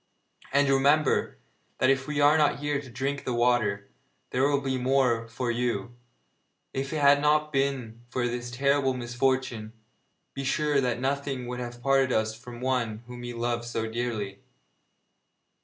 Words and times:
And 0.51 0.67
remember 0.67 1.37
that 1.77 1.91
if 1.91 2.07
we 2.07 2.19
are 2.19 2.35
not 2.35 2.57
here 2.57 2.81
to 2.81 2.89
drink 2.89 3.23
the 3.23 3.35
water, 3.35 3.87
there 4.31 4.49
will 4.49 4.59
be 4.61 4.77
the 4.77 4.83
more 4.83 5.27
for 5.27 5.51
you! 5.51 5.95
If 6.73 6.91
it 6.91 6.97
had 7.01 7.21
not 7.21 7.53
been 7.53 8.01
for 8.09 8.27
this 8.27 8.49
terrible 8.49 8.95
misfortune, 8.95 9.73
be 10.33 10.43
sure 10.43 10.81
that 10.81 10.99
nothing 10.99 11.45
would 11.45 11.59
have 11.59 11.83
parted 11.83 12.11
us 12.11 12.33
from 12.33 12.61
one 12.61 13.03
whom 13.05 13.21
we 13.21 13.33
love 13.35 13.63
so 13.63 13.85
dearly.' 13.85 14.39